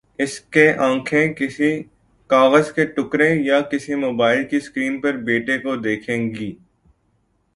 [0.19, 1.71] اس کے آنکھیں کسی
[2.29, 6.51] کاغذ کے ٹکڑے یا کسی موبائل کی سکرین پر بیٹے کو دیکھیں گی۔